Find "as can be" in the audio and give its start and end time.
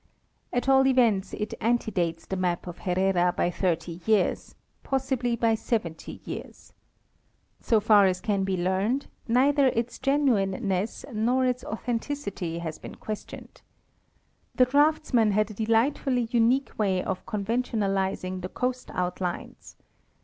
8.07-8.57